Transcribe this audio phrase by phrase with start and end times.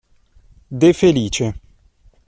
[0.71, 1.53] De Felice